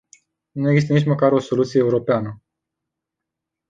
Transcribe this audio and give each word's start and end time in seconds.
Nu 0.51 0.69
există 0.69 0.93
nici 0.93 1.05
măcar 1.05 1.31
o 1.31 1.39
soluție 1.39 1.79
europeană. 1.79 2.41